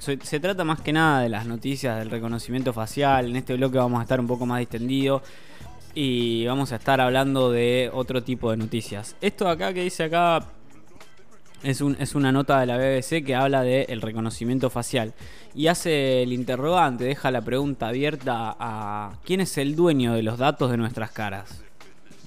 se, 0.00 0.40
trata 0.40 0.64
más 0.64 0.80
que 0.80 0.92
nada 0.92 1.20
de 1.20 1.28
las 1.28 1.46
noticias 1.46 1.98
del 1.98 2.10
reconocimiento 2.10 2.72
facial. 2.72 3.26
En 3.26 3.36
este 3.36 3.54
bloque 3.54 3.78
vamos 3.78 4.00
a 4.00 4.02
estar 4.02 4.18
un 4.18 4.26
poco 4.26 4.46
más 4.46 4.58
distendido 4.60 5.22
y 5.94 6.46
vamos 6.46 6.72
a 6.72 6.76
estar 6.76 7.00
hablando 7.00 7.50
de 7.50 7.90
otro 7.92 8.22
tipo 8.22 8.50
de 8.50 8.56
noticias. 8.56 9.16
Esto 9.20 9.48
acá 9.48 9.74
que 9.74 9.82
dice 9.82 10.04
acá 10.04 10.46
es, 11.62 11.82
un, 11.82 11.96
es 12.00 12.14
una 12.14 12.32
nota 12.32 12.60
de 12.60 12.66
la 12.66 12.78
BBC 12.78 13.24
que 13.24 13.34
habla 13.34 13.62
del 13.62 14.00
reconocimiento 14.00 14.70
facial 14.70 15.12
y 15.54 15.66
hace 15.66 16.22
el 16.22 16.32
interrogante, 16.32 17.04
deja 17.04 17.30
la 17.30 17.42
pregunta 17.42 17.88
abierta 17.88 18.56
a 18.58 19.18
quién 19.24 19.40
es 19.40 19.58
el 19.58 19.76
dueño 19.76 20.14
de 20.14 20.22
los 20.22 20.38
datos 20.38 20.70
de 20.70 20.78
nuestras 20.78 21.10
caras. 21.10 21.62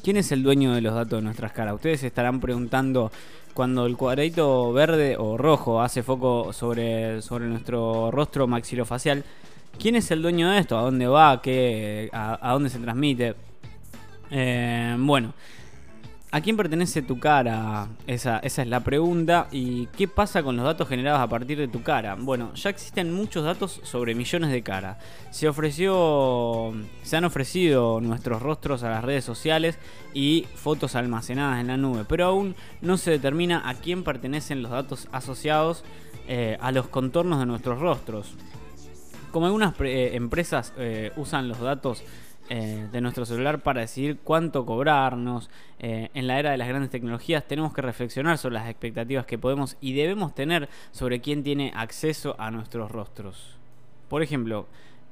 ¿Quién 0.04 0.18
es 0.18 0.34
el 0.34 0.44
dueño 0.44 0.74
de 0.74 0.82
los 0.82 0.94
datos 0.94 1.20
de 1.20 1.22
nuestras 1.22 1.54
caras? 1.54 1.76
Ustedes 1.76 2.04
estarán 2.04 2.42
preguntando 2.42 3.10
cuando 3.54 3.86
el 3.86 3.96
cuadradito 3.96 4.74
verde 4.74 5.16
o 5.18 5.38
rojo 5.38 5.82
hace 5.82 6.04
foco 6.04 6.52
sobre, 6.52 7.22
sobre 7.22 7.46
nuestro 7.46 8.12
rostro 8.12 8.46
maxilofacial. 8.46 9.24
¿Quién 9.80 9.96
es 9.96 10.12
el 10.12 10.22
dueño 10.22 10.52
de 10.52 10.58
esto? 10.58 10.78
¿A 10.78 10.82
dónde 10.82 11.08
va? 11.08 11.42
¿Qué, 11.42 12.10
a, 12.12 12.38
a 12.50 12.52
dónde 12.52 12.70
se 12.70 12.80
transmite? 12.80 13.34
Eh, 14.30 14.94
bueno, 15.00 15.34
¿a 16.34 16.42
quién 16.42 16.58
pertenece 16.58 17.04
tu 17.04 17.20
cara? 17.20 17.88
Esa, 18.08 18.40
es 18.40 18.58
la 18.66 18.80
pregunta. 18.80 19.48
¿Y 19.52 19.86
qué 19.88 20.08
pasa 20.08 20.42
con 20.42 20.56
los 20.58 20.66
datos 20.66 20.90
generados 20.90 21.22
a 21.22 21.28
partir 21.28 21.60
de 21.60 21.68
tu 21.68 21.84
cara? 21.84 22.16
Bueno, 22.20 22.56
ya 22.56 22.72
existen 22.72 23.14
muchos 23.14 23.46
datos 23.46 23.80
sobre 23.84 24.16
millones 24.16 24.50
de 24.50 24.64
caras. 24.64 24.98
Se 25.30 25.48
ofreció. 25.48 26.74
Se 27.04 27.18
han 27.18 27.26
ofrecido 27.26 28.02
nuestros 28.02 28.42
rostros 28.42 28.82
a 28.82 28.90
las 28.90 29.04
redes 29.04 29.24
sociales 29.24 29.78
y 30.16 30.48
fotos 30.56 30.96
almacenadas 30.96 31.62
en 31.62 31.68
la 31.68 31.78
nube. 31.78 32.04
Pero 32.10 32.26
aún 32.26 32.56
no 32.82 32.98
se 32.98 33.12
determina 33.12 33.70
a 33.70 33.76
quién 33.76 34.04
pertenecen 34.04 34.64
los 34.64 34.72
datos 34.72 35.08
asociados 35.12 35.84
eh, 36.28 36.58
a 36.60 36.72
los 36.72 36.88
contornos 36.88 37.42
de 37.42 37.46
nuestros 37.46 37.80
rostros. 37.80 38.34
Como 39.32 39.46
algunas 39.46 39.80
eh, 39.82 40.12
empresas 40.14 40.74
eh, 40.78 41.12
usan 41.16 41.48
los 41.48 41.60
datos 41.60 42.04
eh, 42.50 42.88
de 42.92 43.02
nuestro 43.02 43.26
celular 43.26 43.62
para 43.62 43.82
decidir 43.82 44.20
cuánto 44.24 44.66
cobrarnos. 44.66 45.50
Eh, 45.80 46.10
en 46.14 46.28
la 46.28 46.40
era 46.40 46.52
de 46.52 46.58
las 46.58 46.68
grandes 46.68 46.92
tecnologías 46.92 47.48
tenemos 47.48 47.74
que 47.74 47.82
reflexionar 47.82 48.38
sobre 48.38 48.56
las 48.56 48.70
expectativas 48.70 49.26
que 49.26 49.38
podemos 49.38 49.78
y 49.82 49.94
debemos 49.94 50.36
tener 50.36 50.70
sobre 50.92 51.22
quién 51.22 51.44
tiene 51.44 51.72
acceso 51.76 52.36
a 52.38 52.52
nuestros 52.52 52.92
rostros. 52.92 53.58
Por 54.10 54.22
ejemplo, 54.22 54.68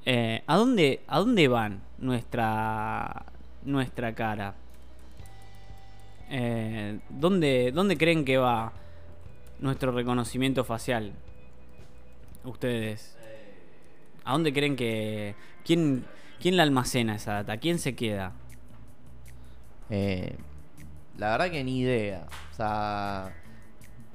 eh, 0.06 0.44
¿a, 0.48 0.58
dónde, 0.58 1.02
¿a 1.08 1.20
dónde 1.20 1.48
van 1.48 1.82
nuestra, 1.98 3.26
nuestra 3.64 4.14
cara? 4.14 4.56
Eh, 6.30 7.00
¿dónde, 7.10 7.72
¿Dónde 7.74 7.98
creen 7.98 8.26
que 8.26 8.38
va 8.38 8.74
nuestro 9.60 9.92
reconocimiento 9.92 10.64
facial? 10.64 11.14
Ustedes. 12.44 13.18
¿A 14.24 14.34
dónde 14.34 14.54
creen 14.54 14.76
que... 14.76 15.36
¿Quién, 15.66 16.06
quién 16.42 16.58
la 16.58 16.64
almacena 16.64 17.16
esa 17.16 17.34
data? 17.34 17.58
¿Quién 17.58 17.80
se 17.80 17.96
queda? 17.96 18.34
Eh, 19.90 20.36
la 21.18 21.32
verdad 21.32 21.50
que 21.52 21.64
ni 21.64 21.80
idea. 21.80 22.28
O 22.52 22.56
sea, 22.56 23.34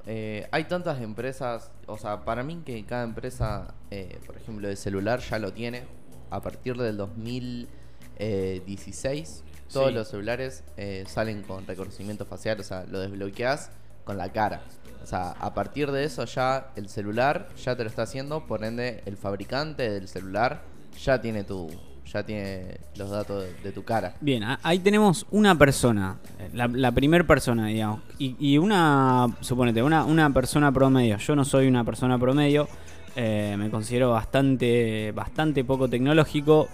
eh, 0.07 0.47
hay 0.51 0.65
tantas 0.65 1.01
empresas. 1.01 1.71
O 1.87 1.97
sea, 1.99 2.25
para 2.25 2.43
mí 2.43 2.63
que 2.65 2.85
cada 2.85 3.05
empresa, 3.05 3.75
eh, 3.91 4.19
por 4.27 4.37
ejemplo, 4.37 4.69
de 4.69 4.77
celular 4.77 5.21
ya 5.21 5.39
lo 5.39 5.53
tiene. 5.53 5.85
A 6.31 6.41
partir 6.41 6.77
del 6.77 6.97
2016, 6.97 9.45
todos 9.73 9.89
Sí. 9.89 9.95
los 9.95 10.09
celulares 10.09 10.65
eh, 10.77 11.05
salen 11.07 11.43
con 11.43 11.67
reconocimiento 11.67 12.25
facial. 12.27 12.59
O 12.61 12.65
sea, 12.65 12.85
lo 12.85 12.99
desbloqueas 13.01 13.71
con 14.05 14.17
la 14.19 14.33
cara. 14.33 14.63
O 15.03 15.07
sea, 15.07 15.31
a 15.33 15.55
partir 15.55 15.91
de 15.93 16.05
eso 16.05 16.25
ya 16.25 16.73
el 16.75 16.89
celular 16.89 17.49
ya 17.63 17.77
te 17.77 17.85
lo 17.85 17.91
está 17.91 18.03
haciendo. 18.03 18.47
Por 18.47 18.65
ende, 18.65 19.03
el 19.07 19.17
fabricante 19.17 19.89
del 19.91 20.09
celular 20.09 20.63
ya 21.01 21.21
tiene 21.21 21.45
tu... 21.45 21.69
Ya 22.13 22.23
tiene 22.23 22.79
los 22.97 23.11
datos 23.11 23.45
de, 23.63 23.73
tu 23.73 23.85
cara. 23.85 24.15
Bien, 24.21 24.45
ahí 24.63 24.79
tenemos 24.79 25.27
una 25.31 25.57
persona, 25.59 26.19
eh, 26.39 26.51
la, 26.55 26.69
la 26.69 26.93
primer 26.93 27.27
persona, 27.27 27.67
digamos, 27.67 28.01
y, 28.19 28.59
una, 28.59 29.27
suponete, 29.41 29.83
una, 29.83 30.05
una 30.05 30.33
persona 30.33 30.71
promedio. 30.71 31.19
Yo 31.19 31.35
no 31.35 31.45
soy 31.45 31.67
una 31.67 31.85
persona 31.85 32.19
promedio, 32.19 32.69
eh, 33.17 33.57
me 33.59 33.71
considero 33.71 34.13
bastante, 34.13 35.13
bastante 35.13 35.65
poco 35.65 35.89
tecnológico, 35.89 36.69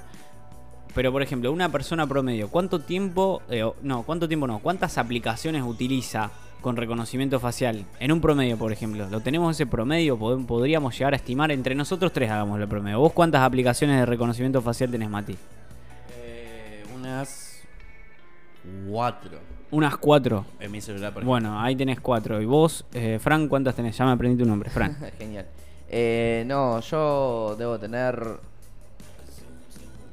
pero 0.95 1.11
por 1.13 1.23
ejemplo, 1.23 1.51
una 1.51 1.71
persona 1.71 2.07
promedio, 2.07 2.49
¿cuánto 2.49 2.81
tiempo, 2.81 3.43
eh, 3.49 3.65
no, 3.83 4.03
cuánto 4.03 4.29
tiempo 4.29 4.47
no, 4.47 4.59
cuántas 4.59 4.99
aplicaciones 4.99 5.63
utiliza 5.63 6.31
con 6.63 6.77
reconocimiento 6.77 7.39
facial? 7.41 7.85
En 8.01 8.11
un 8.13 8.21
promedio, 8.23 8.57
por 8.57 8.73
ejemplo, 8.73 9.07
¿lo 9.11 9.21
tenemos 9.21 9.55
ese 9.55 9.67
promedio? 9.67 10.17
Pod- 10.19 10.47
Podríamos 10.47 10.97
llegar 10.99 11.13
a 11.13 11.17
estimar, 11.17 11.51
entre 11.53 11.75
nosotros 11.75 12.13
tres 12.13 12.31
hagamos 12.31 12.59
el 12.61 12.67
promedio. 12.69 13.01
¿Vos 13.01 13.13
cuántas 13.13 13.43
aplicaciones 13.43 13.99
de 14.01 14.07
reconocimiento 14.07 14.63
facial 14.63 14.91
tenés, 14.91 15.11
Mati? 15.11 15.37
Eh, 16.17 16.85
unas 16.95 17.61
cuatro 18.89 19.39
Unas 19.71 19.97
cuatro. 19.97 20.45
en 20.61 20.71
mi 20.71 20.81
celular, 20.81 21.13
por 21.13 21.25
Bueno, 21.25 21.61
ahí 21.61 21.77
tenés 21.77 22.01
cuatro. 22.01 22.41
¿Y 22.41 22.47
vos, 22.47 22.85
eh, 22.95 23.19
Fran, 23.21 23.49
cuántas 23.49 23.75
tenés? 23.75 23.97
Ya 23.99 24.05
me 24.07 24.13
aprendí 24.13 24.43
tu 24.43 24.49
nombre, 24.49 24.71
Fran. 24.71 24.97
Genial. 25.19 25.47
Eh, 25.89 26.45
no, 26.47 26.81
yo 26.81 27.55
debo 27.59 27.79
tener. 27.79 28.39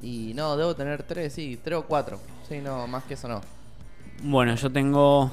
Y 0.02 0.34
no, 0.34 0.56
debo 0.58 0.76
tener 0.76 1.04
tres, 1.04 1.34
sí, 1.34 1.60
tres 1.64 1.80
o 1.80 1.84
cuatro. 1.84 2.20
Sí, 2.48 2.60
no, 2.60 2.88
más 2.88 3.04
que 3.04 3.14
eso 3.16 3.28
no. 3.28 3.42
bueno, 4.24 4.56
yo 4.56 4.70
tengo. 4.72 5.30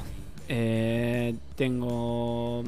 Eh, 0.48 1.34
tengo. 1.56 2.64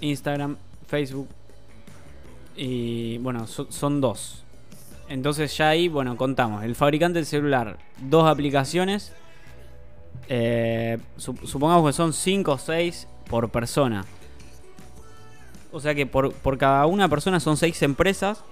Instagram, 0.00 0.56
Facebook. 0.86 1.28
Y 2.56 3.18
bueno, 3.18 3.46
so- 3.46 3.70
son 3.70 4.00
dos. 4.00 4.42
Entonces 5.08 5.56
ya 5.56 5.68
ahí, 5.70 5.88
bueno, 5.88 6.16
contamos. 6.16 6.64
El 6.64 6.74
fabricante 6.74 7.18
del 7.18 7.26
celular, 7.26 7.78
dos 8.00 8.26
aplicaciones. 8.28 9.12
Eh, 10.28 10.98
sup- 11.18 11.44
supongamos 11.46 11.86
que 11.86 11.92
son 11.92 12.12
5 12.12 12.52
o 12.52 12.58
6 12.58 13.06
por 13.28 13.50
persona. 13.50 14.04
O 15.72 15.80
sea 15.80 15.94
que 15.94 16.06
por, 16.06 16.32
por 16.32 16.56
cada 16.56 16.86
una 16.86 17.08
persona 17.08 17.40
son 17.40 17.56
6 17.56 17.82
empresas 17.82 18.42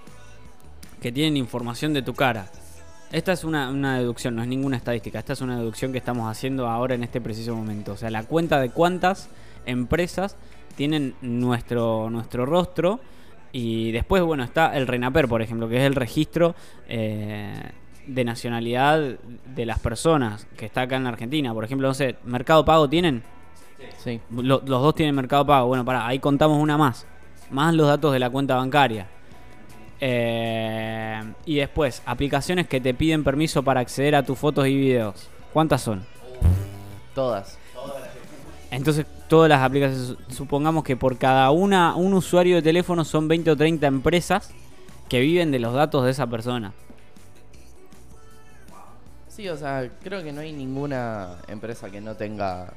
que 1.01 1.11
tienen 1.11 1.37
información 1.37 1.93
de 1.93 2.01
tu 2.01 2.13
cara. 2.13 2.51
Esta 3.13 3.31
es 3.31 3.43
una, 3.43 3.69
una 3.69 3.97
deducción, 3.99 4.35
no 4.35 4.41
es 4.41 4.47
ninguna 4.47 4.75
estadística. 4.75 5.19
Esta 5.19 5.33
es 5.33 5.41
una 5.41 5.57
deducción 5.57 5.91
que 5.91 5.99
estamos 5.99 6.29
haciendo 6.29 6.67
ahora 6.67 6.95
en 6.95 7.03
este 7.03 7.21
preciso 7.21 7.55
momento. 7.55 7.91
O 7.93 7.95
sea, 7.97 8.09
la 8.09 8.23
cuenta 8.23 8.59
de 8.59 8.71
cuántas 8.71 9.29
empresas 9.67 10.35
tienen 10.75 11.13
nuestro, 11.21 12.09
nuestro 12.09 12.45
rostro. 12.47 12.99
Y 13.51 13.91
después, 13.91 14.23
bueno, 14.23 14.43
está 14.43 14.75
el 14.75 14.87
RENAPER, 14.87 15.27
por 15.27 15.43
ejemplo, 15.43 15.69
que 15.69 15.77
es 15.77 15.83
el 15.83 15.93
registro 15.93 16.55
eh, 16.89 17.53
de 18.07 18.25
nacionalidad 18.25 18.99
de 18.99 19.65
las 19.67 19.77
personas 19.77 20.47
que 20.57 20.65
está 20.65 20.81
acá 20.81 20.95
en 20.95 21.03
la 21.03 21.09
Argentina. 21.09 21.53
Por 21.53 21.63
ejemplo, 21.65 21.87
no 21.87 21.93
sé, 21.93 22.15
¿Mercado 22.25 22.65
Pago 22.65 22.89
tienen? 22.89 23.21
Sí. 24.03 24.19
Lo- 24.31 24.63
los 24.65 24.81
dos 24.81 24.95
tienen 24.95 25.13
Mercado 25.13 25.45
Pago. 25.45 25.67
Bueno, 25.67 25.85
pará, 25.85 26.07
ahí 26.07 26.17
contamos 26.17 26.57
una 26.59 26.79
más. 26.79 27.05
Más 27.51 27.75
los 27.75 27.85
datos 27.87 28.11
de 28.11 28.17
la 28.17 28.31
cuenta 28.31 28.55
bancaria. 28.55 29.05
Eh, 29.99 31.21
y 31.45 31.55
después, 31.55 32.01
aplicaciones 32.05 32.67
que 32.67 32.81
te 32.81 32.93
piden 32.93 33.23
permiso 33.23 33.63
para 33.63 33.79
acceder 33.79 34.15
a 34.15 34.23
tus 34.23 34.37
fotos 34.37 34.67
y 34.67 34.75
videos. 34.75 35.29
¿Cuántas 35.53 35.81
son? 35.81 36.05
Todas. 37.13 37.57
Entonces, 38.71 39.05
todas 39.27 39.49
las 39.49 39.61
aplicaciones, 39.61 40.17
supongamos 40.29 40.83
que 40.83 40.97
por 40.97 41.17
cada 41.17 41.51
una, 41.51 41.95
un 41.95 42.13
usuario 42.15 42.55
de 42.55 42.63
teléfono 42.63 43.05
son 43.05 43.27
20 43.27 43.51
o 43.51 43.55
30 43.55 43.85
empresas 43.85 44.51
que 45.09 45.19
viven 45.19 45.51
de 45.51 45.59
los 45.59 45.73
datos 45.73 46.05
de 46.05 46.11
esa 46.11 46.25
persona. 46.25 46.73
Sí, 49.27 49.47
o 49.49 49.57
sea, 49.57 49.91
creo 50.03 50.23
que 50.23 50.31
no 50.31 50.41
hay 50.41 50.53
ninguna 50.53 51.37
empresa 51.47 51.89
que 51.89 52.01
no 52.01 52.15
tenga 52.15 52.73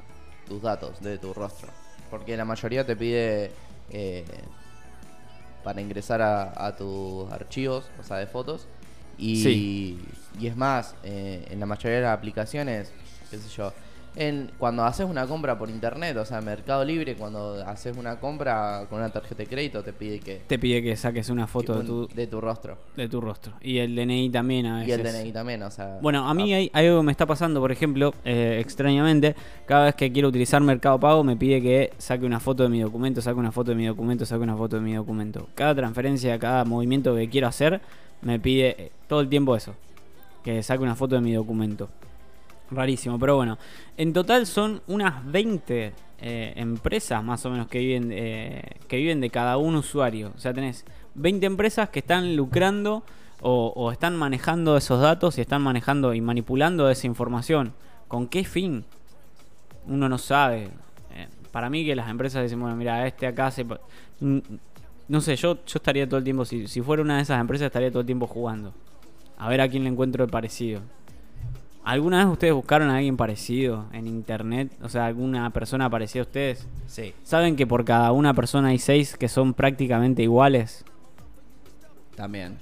tus 0.47 0.63
datos 0.63 1.01
de 1.01 1.19
tu 1.19 1.33
rostro. 1.35 1.69
Porque 2.11 2.37
la 2.37 2.45
mayoría 2.45 2.87
te 2.87 2.97
pide 2.97 3.53
eh, 3.91 4.25
para 5.67 5.81
ingresar 5.81 6.23
a, 6.23 6.53
a 6.65 6.77
tus 6.77 7.29
archivos, 7.33 7.87
o 7.99 8.05
sea, 8.05 8.19
de 8.19 8.29
fotos. 8.29 8.69
Y, 9.19 9.43
Sí. 9.43 10.01
y 10.39 10.47
es 10.47 10.57
más, 10.57 10.95
eh, 11.03 11.45
en 11.51 11.59
la 11.59 11.67
mayoría 11.67 11.97
de 11.97 12.03
las 12.05 12.17
aplicaciones, 12.17 12.93
qué 13.33 13.37
sé 13.39 13.49
yo, 13.49 13.73
en, 14.17 14.51
cuando 14.59 14.85
haces 14.85 15.07
una 15.07 15.27
compra 15.27 15.59
por 15.59 15.71
internet, 15.71 16.17
o 16.17 16.25
sea, 16.25 16.41
Mercado 16.41 16.85
Libre, 16.85 17.15
cuando 17.15 17.63
haces 17.67 17.97
una 17.97 18.19
compra 18.19 18.87
con 18.89 18.99
una 18.99 19.11
tarjeta 19.11 19.43
de 19.43 19.47
crédito, 19.47 19.83
te 19.83 19.93
pide 19.93 20.21
que 20.21 20.43
Te 20.47 20.59
pide 20.59 20.83
que 20.83 20.97
saques 20.97 21.29
una 21.29 21.47
foto 21.47 21.79
de 21.79 21.85
tu, 21.85 22.09
de 22.09 22.27
tu 22.27 22.41
rostro. 22.41 22.79
de 22.97 23.09
tu 23.09 23.21
rostro. 23.21 23.53
Y 23.61 23.79
el 23.79 23.95
DNI 23.95 24.31
también 24.31 24.67
a 24.67 24.87
Y 24.87 24.91
el 24.91 25.03
veces. 25.03 25.23
DNI 25.23 25.33
también, 25.33 25.63
o 25.63 25.71
sea. 25.71 25.99
Bueno, 26.01 26.29
a 26.29 26.35
mí 26.35 26.53
ah, 26.55 26.57
hay, 26.57 26.71
hay 26.73 26.87
algo 26.87 27.01
que 27.01 27.07
me 27.07 27.13
está 27.13 27.27
pasando, 27.27 27.61
por 27.61 27.71
ejemplo, 27.71 28.15
eh, 28.25 28.59
extrañamente, 28.61 29.37
cada 29.67 29.85
vez 29.87 29.95
que 29.95 30.11
quiero 30.11 30.29
utilizar 30.29 30.61
Mercado 30.63 30.99
Pago 30.99 31.23
me 31.23 31.37
pide 31.37 31.61
que 31.61 31.93
saque 31.99 32.25
una 32.25 32.41
foto 32.41 32.63
de 32.63 32.71
mi 32.71 32.81
documento, 32.81 33.21
saque 33.21 33.39
una 33.39 33.53
foto 33.53 33.73
de 33.73 33.77
mi 33.77 33.87
documento, 33.87 34.25
saque 34.25 34.43
una 34.43 34.57
foto 34.57 34.77
de 34.77 34.83
mi 34.83 34.95
documento. 34.95 35.49
Cada 35.55 35.75
transferencia, 35.75 36.39
cada 36.39 36.65
movimiento 36.65 37.15
que 37.15 37.29
quiero 37.29 37.49
hacer, 37.49 37.81
me 38.23 38.41
pide 38.41 38.77
eh, 38.79 38.93
todo 39.09 39.21
el 39.21 39.29
tiempo 39.29 39.55
eso, 39.55 39.75
que 40.43 40.63
saque 40.63 40.83
una 40.83 40.95
foto 40.95 41.17
de 41.17 41.21
mi 41.21 41.33
documento. 41.33 41.91
Rarísimo, 42.71 43.19
pero 43.19 43.37
bueno, 43.37 43.59
en 43.97 44.13
total 44.13 44.47
son 44.47 44.83
unas 44.89 45.25
20 45.31 45.93
eh, 46.19 46.53
empresas 46.57 47.23
más 47.23 47.45
o 47.47 47.51
menos 47.51 47.69
que 47.69 47.79
viven, 47.79 48.11
eh, 48.11 48.63
que 48.89 48.97
viven 48.97 49.21
de 49.21 49.31
cada 49.31 49.57
un 49.57 49.77
usuario. 49.77 50.33
O 50.35 50.39
sea, 50.39 50.53
tenés 50.53 50.85
20 51.15 51.47
empresas 51.47 51.91
que 51.91 52.01
están 52.01 52.35
lucrando 52.35 53.05
o, 53.43 53.93
están 53.93 54.17
manejando 54.17 54.77
esos 54.77 55.01
datos 55.01 55.39
y 55.39 55.43
están 55.43 55.63
manejando 55.63 56.15
y 56.15 56.21
manipulando 56.21 56.91
esa 56.91 57.07
información. 57.07 57.75
¿Con 58.09 58.27
qué 58.27 58.45
fin? 58.45 58.85
Uno 59.87 60.09
no 60.09 60.19
sabe. 60.19 60.71
Eh, 61.15 61.29
para 61.53 61.71
mí 61.71 61.85
que 61.85 61.95
las 61.95 62.09
empresas 62.09 62.43
dicen, 62.43 62.61
bueno, 62.61 62.75
mira, 62.77 63.07
este 63.07 63.27
acá 63.27 63.51
se... 63.51 63.65
No 65.09 65.21
sé, 65.21 65.37
yo, 65.37 65.55
yo 65.55 65.77
estaría 65.77 66.09
todo 66.09 66.19
el 66.19 66.25
tiempo, 66.25 66.45
si, 66.45 66.67
si 66.67 66.81
fuera 66.81 67.03
una 67.03 67.17
de 67.17 67.23
esas 67.23 67.41
empresas, 67.41 67.67
estaría 67.67 67.91
todo 67.91 68.01
el 68.01 68.07
tiempo 68.07 68.27
jugando. 68.27 68.75
A 69.39 69.49
ver 69.49 69.61
a 69.61 69.69
quién 69.69 69.85
le 69.85 69.91
encuentro 69.91 70.25
el 70.25 70.31
parecido. 70.31 70.81
¿Alguna 71.87 72.19
vez 72.25 72.33
ustedes 72.33 72.53
buscaron 72.53 72.91
a 72.91 72.97
alguien 72.97 73.17
parecido 73.17 73.87
en 73.93 74.09
internet? 74.09 74.73
O 74.83 74.89
sea, 74.89 75.07
alguna 75.07 75.49
persona 75.51 75.89
parecida 75.89 76.23
a 76.23 76.27
ustedes. 76.27 76.67
Sí. 76.89 77.15
¿Saben 77.23 77.55
que 77.55 77.67
por 77.67 77.85
cada 77.85 78.11
una 78.13 78.35
persona 78.35 78.69
hay 78.69 78.79
seis 78.79 79.17
que 79.17 79.29
son 79.29 79.55
prácticamente 79.55 80.23
iguales? 80.23 80.85
También. 82.17 82.59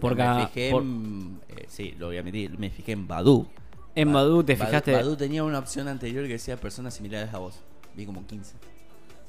Por 0.00 0.16
me 0.16 0.46
fijé 0.46 0.70
por- 0.70 0.82
en. 0.82 1.38
eh, 1.50 1.64
sí, 1.68 1.94
lo 1.98 2.06
voy 2.06 2.16
a 2.16 2.20
admitir. 2.20 2.58
Me 2.58 2.70
fijé 2.70 2.92
en 2.92 3.06
Badu. 3.06 3.46
En 3.94 4.12
Badu 4.12 4.42
te 4.42 4.56
Badu- 4.56 4.64
fijaste, 4.66 4.92
Badu 4.92 5.16
tenía 5.16 5.44
una 5.44 5.58
opción 5.58 5.86
anterior 5.88 6.24
que 6.26 6.32
decía 6.32 6.56
personas 6.56 6.94
similares 6.94 7.32
a 7.34 7.38
vos. 7.38 7.60
Vi 7.94 8.06
como 8.06 8.26
15. 8.26 8.56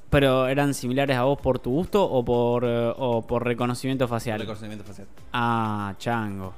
pero 0.10 0.48
eran 0.48 0.74
similares 0.75 1.18
a 1.18 1.24
vos 1.24 1.39
por 1.42 1.57
tu 1.60 1.72
gusto 1.72 2.04
o 2.10 2.24
por, 2.24 2.63
eh, 2.66 2.94
o 2.98 3.25
por 3.25 3.44
reconocimiento 3.44 4.06
Por 4.07 4.16
facial. 4.18 4.39
reconocimiento 4.39 4.84
facial. 4.86 5.07
Ah, 5.34 5.96
chango. 5.98 6.54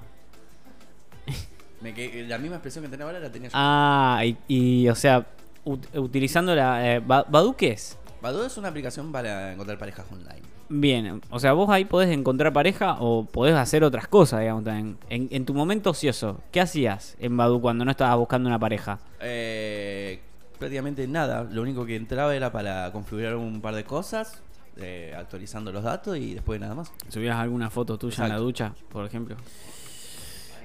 Me 1.86 1.94
quedé- 1.94 2.28
la 2.28 2.40
misma 2.40 2.56
expresión 2.56 2.84
que 2.84 2.90
tenía 2.90 3.06
ahora 3.06 3.20
la 3.20 3.32
tenía 3.32 3.50
yo. 3.50 3.54
Ah, 3.56 4.22
y, 4.26 4.36
y, 4.48 4.90
o 4.90 4.96
sea, 4.96 5.24
ut- 5.66 5.88
utilizando 6.00 6.56
la... 6.56 6.96
eh, 6.96 7.00
Ba- 7.00 7.26
¿Badu 7.30 7.56
qué 7.56 7.74
es? 7.74 7.96
Badu 8.24 8.44
es 8.44 8.58
una 8.58 8.70
aplicación 8.70 9.12
para 9.12 9.54
encontrar 9.54 9.78
parejas 9.78 10.08
online. 10.12 10.42
Bien, 10.68 11.22
o 11.30 11.40
sea, 11.40 11.54
vos 11.54 11.70
ahí 11.70 11.86
podés 11.86 12.10
encontrar 12.10 12.52
pareja 12.52 12.98
o 13.00 13.24
podés 13.24 13.54
hacer 13.54 13.84
otras 13.84 14.08
cosas, 14.08 14.40
digamos, 14.40 14.64
también. 14.64 14.98
En, 15.12 15.28
en 15.30 15.46
tu 15.46 15.54
momento 15.54 15.92
ocioso, 15.92 16.42
¿qué 16.52 16.60
hacías 16.60 17.16
en 17.20 17.38
Badu 17.38 17.62
cuando 17.62 17.86
no 17.86 17.92
estabas 17.92 18.18
buscando 18.18 18.50
una 18.50 18.58
pareja? 18.58 18.98
Eh, 19.22 20.20
prácticamente 20.58 21.08
nada. 21.08 21.44
Lo 21.44 21.62
único 21.62 21.86
que 21.86 21.96
entraba 21.96 22.36
era 22.36 22.52
para 22.52 22.92
configurar 22.92 23.36
un 23.36 23.62
par 23.62 23.76
de 23.76 23.84
cosas, 23.84 24.42
eh, 24.78 25.14
actualizando 25.16 25.72
los 25.72 25.84
datos 25.84 26.18
y 26.18 26.34
después 26.34 26.60
nada 26.60 26.74
más. 26.74 26.92
¿Subías 27.10 27.36
alguna 27.38 27.70
foto 27.70 28.00
tuya 28.00 28.16
en 28.24 28.30
la 28.30 28.36
Exacto. 28.38 28.44
ducha, 28.44 28.74
por 28.90 29.06
ejemplo? 29.06 29.36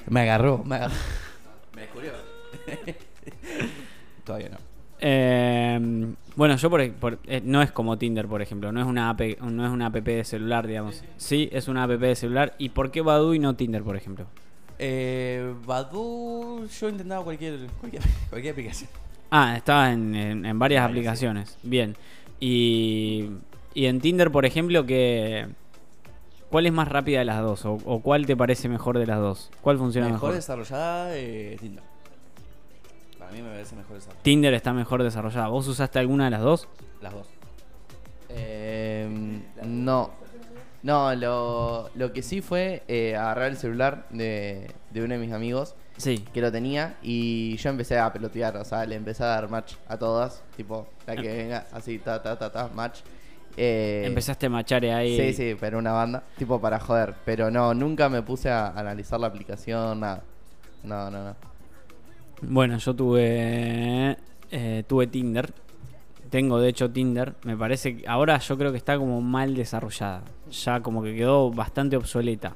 Me 0.09 0.21
agarró, 0.23 0.63
me 0.65 0.77
agarró. 0.77 0.95
me 1.75 1.83
descubrió. 1.83 2.13
Todavía 4.25 4.49
no. 4.51 4.57
Eh, 5.03 6.07
bueno, 6.37 6.57
yo 6.57 6.69
por, 6.71 6.93
por- 6.93 7.19
eh, 7.27 7.41
no 7.45 7.63
es 7.63 7.71
como 7.73 7.97
Tinder, 7.97 8.27
por 8.27 8.43
ejemplo, 8.43 8.71
no 8.71 8.81
es 8.81 8.87
una 8.87 9.09
app, 9.11 9.21
no 9.41 9.65
es 9.67 9.73
una 9.73 9.87
app 9.87 9.95
de 9.97 10.25
celular, 10.25 10.67
digamos. 10.67 11.03
Sí, 11.17 11.49
es 11.53 11.69
una 11.69 11.85
app 11.85 11.91
de 11.93 12.15
celular. 12.17 12.55
¿Y 12.59 12.69
por 12.71 12.91
qué 12.91 13.01
Badu 13.01 13.33
y 13.35 13.39
no 13.39 13.55
Tinder, 13.57 13.83
por 13.83 13.97
ejemplo? 13.97 14.27
Eh, 14.79 15.55
Badu, 15.67 16.67
yo 16.69 16.89
intentaba 16.89 17.25
cualquier, 17.25 17.67
cualquier, 17.81 18.03
cualquier 18.29 18.53
aplicación. 18.53 18.91
Ah, 19.31 19.55
estaba 19.57 19.93
en, 19.93 20.15
en- 20.15 20.45
en 20.47 20.59
varias 20.59 20.85
aplicaciones. 20.85 21.57
Bien. 21.63 21.97
Y, 22.39 23.31
y 23.75 23.87
en 23.87 24.01
Tinder, 24.01 24.31
por 24.31 24.45
ejemplo, 24.45 24.85
que 24.85 25.47
¿cuál 26.51 26.67
es 26.67 26.73
más 26.73 26.89
rápida 26.89 27.21
de 27.21 27.25
las 27.25 27.41
dos? 27.43 27.65
O, 27.65 27.79
o 27.85 28.01
cuál 28.01 28.27
te 28.27 28.37
parece 28.37 28.69
mejor 28.69 28.99
de 28.99 29.07
las 29.07 29.19
dos? 29.19 29.51
¿Cuál 29.63 29.79
funciona 29.79 30.07
Mejor, 30.09 30.21
mejor? 30.31 30.35
desarrollada 30.35 31.17
eh, 31.17 31.57
Tinder. 31.61 31.83
Para 33.19 33.31
mí 33.33 33.43
me 33.43 33.51
parece 33.51 33.77
mejor 33.77 33.95
desarrollada. 33.97 34.23
Tinder 34.23 34.55
está 34.55 34.73
mejor 34.73 35.03
desarrollada. 35.03 35.49
¿Vos 35.49 35.67
usaste 35.69 35.99
alguna 35.99 36.25
de 36.25 36.31
las 36.31 36.41
dos? 36.43 36.69
Las 37.01 37.13
dos. 37.15 37.27
Eh, 38.29 39.41
no. 39.65 40.11
No, 40.83 41.15
lo, 41.15 41.91
lo 41.95 42.13
que 42.13 42.23
sí 42.23 42.41
fue 42.41 42.83
eh, 42.89 43.15
agarrar 43.15 43.51
el 43.51 43.59
celular 43.59 44.07
de, 44.09 44.71
de 44.91 45.03
uno 45.05 45.13
de 45.15 45.21
mis 45.21 45.33
amigos 45.33 45.75
Sí. 45.99 46.25
que 46.33 46.41
lo 46.41 46.51
tenía 46.51 46.97
y 47.03 47.59
yo 47.59 47.69
empecé 47.69 47.99
a 47.99 48.11
pelotear, 48.11 48.57
o 48.57 48.65
sea, 48.65 48.87
le 48.87 48.95
empecé 48.95 49.23
a 49.23 49.27
dar 49.27 49.51
match 49.51 49.75
a 49.87 49.99
todas, 49.99 50.43
tipo, 50.57 50.87
la 51.07 51.15
que 51.17 51.29
venga, 51.37 51.67
así, 51.73 51.99
ta, 51.99 52.23
ta, 52.23 52.39
ta, 52.39 52.51
ta, 52.51 52.71
match. 52.75 53.01
Eh, 53.57 54.05
Empezaste 54.07 54.47
a 54.47 54.51
machar 54.51 54.85
ahí. 54.85 55.17
Sí, 55.17 55.33
sí, 55.33 55.57
pero 55.59 55.79
una 55.79 55.93
banda, 55.93 56.23
tipo 56.39 56.61
para 56.61 56.79
joder, 56.79 57.15
pero 57.25 57.51
no, 57.51 57.75
nunca 57.75 58.09
me 58.09 58.23
puse 58.23 58.49
a 58.49 58.69
analizar 58.69 59.21
la 59.21 59.27
aplicación, 59.27 60.01
nada. 60.01 60.23
No, 60.83 61.11
no, 61.11 61.25
no. 61.25 61.37
Bueno, 62.43 62.79
yo 62.79 62.95
tuve 62.95 64.17
eh, 64.51 64.85
tuve 64.87 65.07
Tinder. 65.07 65.53
Tengo 66.31 66.59
de 66.61 66.69
hecho 66.69 66.91
Tinder. 66.91 67.35
Me 67.45 67.57
parece 67.57 67.99
que 67.99 68.09
ahora 68.09 68.39
yo 68.39 68.57
creo 68.57 68.71
que 68.71 68.79
está 68.79 68.97
como 68.97 69.21
mal 69.21 69.55
desarrollada. 69.55 70.23
Ya 70.51 70.81
como 70.81 71.03
que 71.03 71.15
quedó 71.15 71.51
bastante 71.51 71.97
obsoleta. 71.97 72.55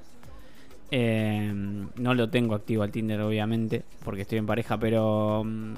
Eh, 0.91 1.53
no 1.97 2.15
lo 2.15 2.29
tengo 2.31 2.55
activo 2.55 2.83
al 2.83 2.93
Tinder, 2.93 3.21
obviamente, 3.21 3.83
porque 4.05 4.23
estoy 4.23 4.39
en 4.39 4.47
pareja, 4.47 4.79
pero 4.79 5.43
mm, 5.45 5.75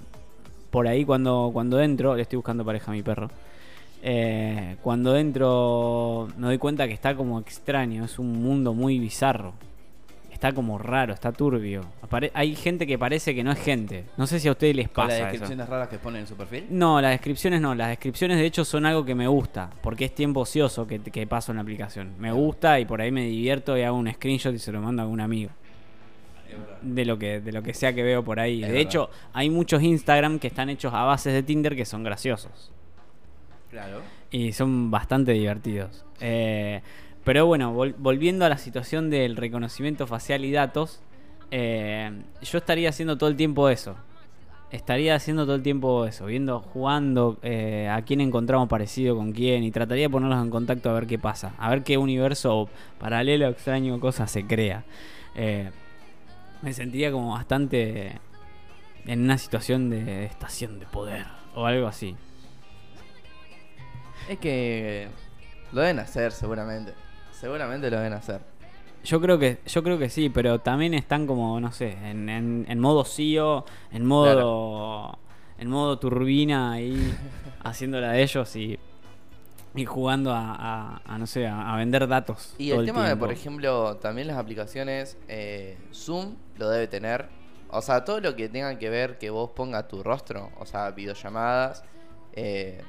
por 0.70 0.88
ahí 0.88 1.04
cuando, 1.04 1.50
cuando 1.52 1.80
entro, 1.80 2.14
le 2.14 2.22
estoy 2.22 2.36
buscando 2.36 2.64
pareja 2.64 2.90
a 2.90 2.94
mi 2.94 3.02
perro. 3.02 3.30
Eh, 4.02 4.76
cuando 4.82 5.16
entro 5.16 6.28
me 6.36 6.46
doy 6.48 6.58
cuenta 6.58 6.86
que 6.86 6.94
está 6.94 7.14
como 7.16 7.40
extraño, 7.40 8.04
es 8.04 8.18
un 8.18 8.42
mundo 8.42 8.72
muy 8.74 8.98
bizarro. 8.98 9.54
Está 10.30 10.52
como 10.52 10.76
raro, 10.76 11.14
está 11.14 11.32
turbio. 11.32 11.80
Apare- 12.02 12.30
hay 12.34 12.54
gente 12.54 12.86
que 12.86 12.98
parece 12.98 13.34
que 13.34 13.42
no 13.42 13.52
es 13.52 13.58
gente. 13.58 14.04
No 14.18 14.26
sé 14.26 14.38
si 14.38 14.48
a 14.48 14.52
ustedes 14.52 14.76
les 14.76 14.88
pasa 14.90 15.08
las 15.08 15.16
eso. 15.16 15.26
descripciones 15.28 15.66
raras 15.68 15.88
que 15.88 15.98
ponen 15.98 16.20
en 16.20 16.26
su 16.26 16.34
perfil. 16.36 16.66
No, 16.68 17.00
las 17.00 17.12
descripciones 17.12 17.60
no. 17.62 17.74
Las 17.74 17.88
descripciones 17.88 18.36
de 18.36 18.44
hecho 18.44 18.62
son 18.66 18.84
algo 18.84 19.02
que 19.06 19.14
me 19.14 19.26
gusta. 19.26 19.70
Porque 19.80 20.04
es 20.04 20.14
tiempo 20.14 20.40
ocioso 20.40 20.86
que, 20.86 21.00
que 21.00 21.26
paso 21.26 21.52
en 21.52 21.56
la 21.56 21.62
aplicación. 21.62 22.12
Me 22.18 22.32
gusta 22.32 22.78
y 22.78 22.84
por 22.84 23.00
ahí 23.00 23.10
me 23.10 23.22
divierto 23.24 23.78
y 23.78 23.82
hago 23.82 23.96
un 23.96 24.12
screenshot 24.12 24.54
y 24.54 24.58
se 24.58 24.72
lo 24.72 24.82
mando 24.82 25.00
a 25.00 25.04
algún 25.04 25.20
amigo. 25.22 25.50
De 26.82 27.04
lo 27.06 27.18
que, 27.18 27.40
de 27.40 27.52
lo 27.52 27.62
que 27.62 27.72
sea 27.72 27.94
que 27.94 28.02
veo 28.02 28.22
por 28.22 28.38
ahí. 28.38 28.62
Es 28.62 28.68
de 28.68 28.74
verdad. 28.74 28.82
hecho, 28.82 29.10
hay 29.32 29.48
muchos 29.48 29.82
Instagram 29.82 30.38
que 30.38 30.48
están 30.48 30.68
hechos 30.68 30.92
a 30.92 31.02
bases 31.04 31.32
de 31.32 31.42
Tinder 31.42 31.74
que 31.74 31.86
son 31.86 32.04
graciosos. 32.04 32.70
Y 34.30 34.52
son 34.52 34.90
bastante 34.90 35.32
divertidos. 35.32 36.04
Eh, 36.20 36.80
pero 37.24 37.46
bueno, 37.46 37.74
vol- 37.74 37.94
volviendo 37.98 38.44
a 38.44 38.48
la 38.48 38.58
situación 38.58 39.10
del 39.10 39.36
reconocimiento 39.36 40.06
facial 40.06 40.44
y 40.44 40.52
datos, 40.52 41.00
eh, 41.50 42.10
yo 42.42 42.58
estaría 42.58 42.88
haciendo 42.88 43.16
todo 43.18 43.28
el 43.28 43.36
tiempo 43.36 43.68
eso. 43.68 43.96
Estaría 44.72 45.14
haciendo 45.14 45.44
todo 45.44 45.54
el 45.54 45.62
tiempo 45.62 46.06
eso, 46.06 46.26
viendo, 46.26 46.60
jugando 46.60 47.38
eh, 47.42 47.88
a 47.88 48.02
quién 48.02 48.20
encontramos 48.20 48.68
parecido 48.68 49.16
con 49.16 49.32
quién 49.32 49.62
y 49.62 49.70
trataría 49.70 50.04
de 50.04 50.10
ponerlos 50.10 50.42
en 50.42 50.50
contacto 50.50 50.90
a 50.90 50.92
ver 50.94 51.06
qué 51.06 51.18
pasa, 51.20 51.54
a 51.58 51.70
ver 51.70 51.84
qué 51.84 51.96
universo 51.98 52.68
paralelo, 52.98 53.46
extraño, 53.48 54.00
cosa 54.00 54.26
se 54.26 54.44
crea. 54.44 54.84
Me 56.62 56.72
sentiría 56.72 57.12
como 57.12 57.32
bastante 57.32 58.18
en 59.06 59.22
una 59.22 59.38
situación 59.38 59.88
de 59.88 60.24
estación 60.24 60.80
de 60.80 60.86
poder 60.86 61.26
o 61.54 61.66
algo 61.66 61.86
así. 61.86 62.16
Es 64.28 64.38
que 64.38 65.08
lo 65.72 65.80
deben 65.80 65.98
hacer 65.98 66.32
seguramente. 66.32 66.92
Seguramente 67.32 67.90
lo 67.90 67.98
deben 67.98 68.12
hacer. 68.14 68.40
Yo 69.04 69.20
creo 69.20 69.38
que, 69.38 69.58
yo 69.66 69.82
creo 69.82 69.98
que 69.98 70.08
sí, 70.10 70.30
pero 70.30 70.58
también 70.60 70.94
están 70.94 71.26
como, 71.26 71.60
no 71.60 71.70
sé, 71.70 71.92
en, 72.02 72.28
en, 72.28 72.66
en 72.68 72.80
modo 72.80 73.04
CEO, 73.04 73.64
en 73.92 74.04
modo. 74.04 75.18
En 75.58 75.70
modo 75.70 75.98
turbina 75.98 76.72
ahí, 76.72 77.14
haciéndola 77.64 78.12
de 78.12 78.22
ellos 78.22 78.54
y. 78.56 78.78
Y 79.74 79.84
jugando 79.84 80.32
a, 80.32 80.54
a- 80.54 81.02
a, 81.04 81.18
no 81.18 81.26
sé, 81.26 81.46
a, 81.46 81.76
vender 81.76 82.08
datos. 82.08 82.54
Y 82.56 82.70
todo 82.70 82.80
el 82.80 82.86
tema 82.86 83.06
de, 83.06 83.14
por 83.14 83.30
ejemplo, 83.30 83.96
también 83.98 84.26
las 84.26 84.38
aplicaciones, 84.38 85.18
eh, 85.28 85.76
Zoom 85.92 86.34
lo 86.56 86.70
debe 86.70 86.88
tener. 86.88 87.28
O 87.68 87.82
sea, 87.82 88.02
todo 88.02 88.20
lo 88.20 88.34
que 88.36 88.48
tenga 88.48 88.78
que 88.78 88.88
ver 88.88 89.18
que 89.18 89.28
vos 89.28 89.50
pongas 89.50 89.86
tu 89.86 90.02
rostro, 90.02 90.50
o 90.58 90.64
sea, 90.64 90.90
videollamadas, 90.92 91.84
eh, 92.32 92.80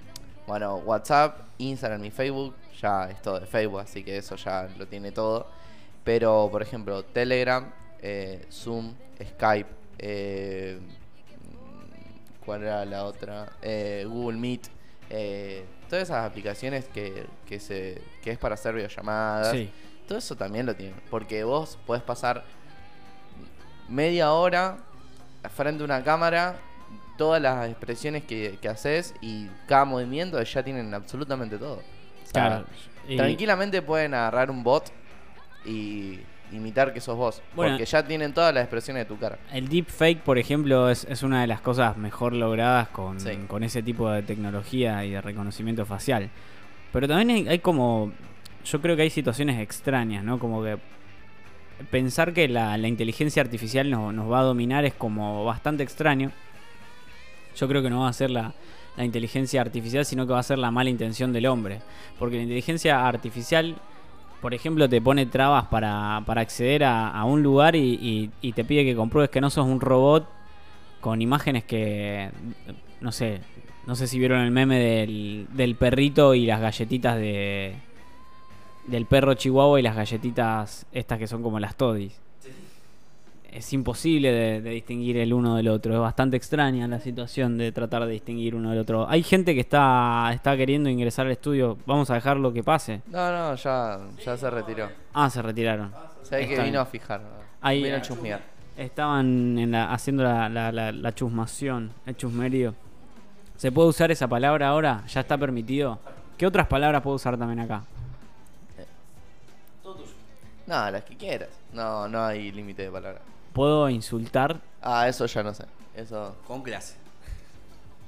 bueno, 0.47 0.77
WhatsApp, 0.77 1.41
Instagram 1.57 2.05
y 2.05 2.11
Facebook, 2.11 2.55
ya 2.81 3.09
es 3.09 3.21
todo 3.21 3.39
de 3.39 3.45
Facebook, 3.45 3.81
así 3.81 4.03
que 4.03 4.17
eso 4.17 4.35
ya 4.37 4.69
lo 4.77 4.87
tiene 4.87 5.11
todo. 5.11 5.47
Pero, 6.03 6.47
por 6.49 6.61
ejemplo, 6.61 7.03
Telegram, 7.03 7.69
eh, 8.01 8.47
Zoom, 8.49 8.93
Skype, 9.21 9.69
eh, 9.99 10.79
¿cuál 12.45 12.63
era 12.63 12.85
la 12.85 13.03
otra? 13.03 13.51
Eh, 13.61 14.05
Google 14.07 14.37
Meet, 14.37 14.67
eh, 15.09 15.65
todas 15.89 16.03
esas 16.03 16.25
aplicaciones 16.25 16.85
que, 16.85 17.25
que, 17.45 17.59
se, 17.59 18.01
que 18.21 18.31
es 18.31 18.37
para 18.37 18.55
hacer 18.55 18.73
videollamadas. 18.73 19.51
Sí. 19.51 19.69
Todo 20.07 20.17
eso 20.17 20.35
también 20.37 20.65
lo 20.65 20.75
tiene. 20.75 20.95
Porque 21.09 21.43
vos 21.43 21.77
podés 21.85 22.03
pasar 22.03 22.45
media 23.89 24.31
hora 24.31 24.77
frente 25.53 25.83
a 25.83 25.85
una 25.85 26.03
cámara, 26.03 26.55
todas 27.17 27.41
las 27.41 27.69
expresiones 27.69 28.24
que, 28.24 28.57
que 28.62 28.69
haces 28.69 29.13
y 29.21 29.47
cada 29.67 29.86
movimiento 29.86 30.41
ya 30.41 30.63
tienen 30.63 30.93
absolutamente 30.93 31.57
todo. 31.57 31.75
O 31.77 32.29
sea, 32.31 32.31
Claro. 32.47 32.65
y- 33.07 33.17
Tranquilamente 33.17 33.81
pueden 33.81 34.13
agarrar 34.13 34.50
un 34.51 34.63
bot 34.63 34.91
y 35.65 36.19
imitar 36.51 36.93
que 36.93 37.01
sos 37.01 37.17
vos. 37.17 37.41
Bueno. 37.55 37.71
porque 37.74 37.86
ya 37.86 38.05
tienen 38.07 38.33
todas 38.33 38.53
las 38.53 38.63
expresiones 38.63 39.03
de 39.03 39.13
tu 39.13 39.19
cara. 39.19 39.38
El 39.51 39.67
deepfake, 39.67 40.21
por 40.21 40.38
ejemplo, 40.38 40.89
es, 40.89 41.03
es 41.09 41.24
una 41.24 41.41
de 41.41 41.47
las 41.47 41.59
cosas 41.59 41.97
mejor 41.97 42.31
logradas 42.33 42.88
con, 42.89 43.19
Sí. 43.19 43.31
con 43.47 43.63
ese 43.63 43.83
tipo 43.83 44.09
de 44.09 44.24
tecnología 44.24 45.03
y 45.03 45.12
de 45.12 45.21
reconocimiento 45.21 45.86
facial. 45.86 46.29
Pero 46.93 47.07
también 47.07 47.29
hay, 47.31 47.47
hay 47.50 47.59
como. 47.59 48.13
yo 48.63 48.81
creo 48.81 48.95
que 48.95 49.01
hay 49.01 49.09
situaciones 49.09 49.59
extrañas, 49.59 50.24
¿no? 50.24 50.39
Como 50.39 50.63
que 50.63 50.77
pensar 51.91 52.33
que 52.33 52.47
la, 52.47 52.77
la 52.77 52.88
inteligencia 52.88 53.41
artificial 53.41 53.89
no- 53.89 54.12
nos 54.12 54.31
va 54.31 54.39
a 54.39 54.43
dominar 54.43 54.86
es 54.86 54.93
como 54.93 55.43
bastante 55.45 55.83
extraño. 55.83 56.31
Yo 57.57 57.67
creo 57.67 57.81
que 57.81 57.89
no 57.89 58.01
va 58.01 58.09
a 58.09 58.13
ser 58.13 58.29
la, 58.31 58.53
la 58.95 59.03
inteligencia 59.05 59.61
artificial, 59.61 60.05
sino 60.05 60.25
que 60.25 60.33
va 60.33 60.39
a 60.39 60.43
ser 60.43 60.57
la 60.59 60.71
mala 60.71 60.89
intención 60.89 61.33
del 61.33 61.45
hombre. 61.47 61.79
Porque 62.19 62.37
la 62.37 62.43
inteligencia 62.43 63.07
artificial, 63.07 63.75
por 64.41 64.53
ejemplo, 64.53 64.87
te 64.87 65.01
pone 65.01 65.25
trabas 65.25 65.65
para, 65.67 66.21
para 66.25 66.41
acceder 66.41 66.83
a, 66.83 67.09
a 67.09 67.25
un 67.25 67.41
lugar 67.43 67.75
y, 67.75 68.31
y- 68.41 68.53
te 68.53 68.63
pide 68.63 68.85
que 68.85 68.95
compruebes 68.95 69.29
que 69.29 69.41
no 69.41 69.49
sos 69.49 69.65
un 69.65 69.81
robot 69.81 70.27
con 71.01 71.21
imágenes 71.21 71.63
que, 71.63 72.29
no 73.01 73.11
sé, 73.11 73.39
no 73.85 73.95
sé 73.95 74.07
si 74.07 74.19
vieron 74.19 74.41
el 74.41 74.51
meme 74.51 74.79
del, 74.79 75.47
del 75.53 75.75
perrito 75.75 76.33
y 76.33 76.45
las 76.45 76.59
galletitas 76.61 77.17
de... 77.17 77.75
Del 78.87 79.05
perro 79.05 79.33
chihuahua 79.33 79.79
y 79.79 79.83
las 79.83 79.95
galletitas 79.97 80.85
estas 80.93 81.19
que 81.19 81.27
son 81.27 81.43
como 81.43 81.59
las 81.59 81.75
toddies. 81.75 82.21
Es 83.51 83.71
imposible 83.73 84.31
de, 84.31 84.61
de 84.61 84.69
distinguir 84.71 85.17
el 85.17 85.33
uno 85.33 85.55
del 85.55 85.69
otro. 85.69 85.93
Es 85.93 85.99
bastante 85.99 86.37
extraña 86.37 86.87
la 86.87 86.99
situación 86.99 87.57
de 87.57 87.71
tratar 87.71 88.05
de 88.05 88.11
distinguir 88.11 88.53
uno 88.55 88.69
del 88.69 88.79
otro. 88.79 89.07
Hay 89.09 89.23
gente 89.23 89.53
que 89.55 89.61
está, 89.61 90.29
está 90.33 90.55
queriendo 90.55 90.89
ingresar 90.89 91.25
al 91.25 91.31
estudio. 91.31 91.77
Vamos 91.85 92.09
a 92.11 92.15
dejarlo 92.15 92.53
que 92.53 92.63
pase. 92.63 93.01
No, 93.07 93.31
no, 93.31 93.55
ya, 93.55 93.99
ya 94.23 94.37
se 94.37 94.49
retiró. 94.49 94.89
Ah, 95.13 95.29
se 95.29 95.41
retiraron. 95.41 95.91
Se 96.23 96.35
ve 96.35 96.47
que 96.47 96.61
vino 96.61 96.79
a 96.81 96.85
fijar. 96.85 97.21
Ahí, 97.61 97.81
vino 97.83 97.95
a 97.95 97.99
eh, 97.99 98.01
chusmear. 98.01 98.41
Estaban 98.77 99.57
en 99.57 99.71
la- 99.71 99.91
haciendo 99.91 100.23
la, 100.23 100.49
la, 100.49 100.71
la- 100.71 100.91
la 100.91 101.15
chusmación, 101.15 101.91
el 102.05 102.15
chusmerío. 102.15 102.75
¿Se 103.55 103.71
puede 103.71 103.87
usar 103.89 104.11
esa 104.11 104.27
palabra 104.27 104.67
ahora? 104.67 105.03
¿Ya 105.07 105.21
está 105.21 105.35
permitido? 105.37 105.97
¿Qué 106.37 106.45
otras 106.45 106.67
palabras 106.67 107.01
puedo 107.01 107.15
usar 107.15 107.37
también 107.37 107.59
acá? 107.61 107.83
No, 110.67 110.91
las 110.91 111.03
que 111.05 111.15
quieras. 111.15 111.49
No, 111.73 112.07
no 112.07 112.23
hay 112.23 112.51
límite 112.51 112.83
de 112.83 112.91
palabras. 112.91 113.21
¿Puedo 113.57 113.89
insultar? 113.89 114.61
Ah, 114.83 115.07
eso 115.07 115.25
ya 115.25 115.41
no 115.41 115.51
sé. 115.51 115.65
Eso. 115.95 116.35
Con 116.45 116.61
clase. 116.61 116.93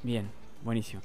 Bien, 0.03 0.29
buenísimo. 0.63 1.01